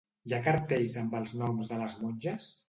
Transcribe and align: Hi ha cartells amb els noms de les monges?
Hi 0.29 0.31
ha 0.35 0.37
cartells 0.47 0.95
amb 1.01 1.13
els 1.19 1.35
noms 1.43 1.71
de 1.75 1.79
les 1.83 1.95
monges? 2.01 2.51